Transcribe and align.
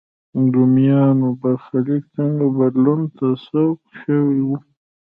رومیانو 0.53 1.27
برخلیک 1.41 2.03
څنګه 2.15 2.45
بدلون 2.57 3.01
ته 3.17 3.27
سوق 3.47 3.77
شوی 4.01 4.39
و. 4.47 4.49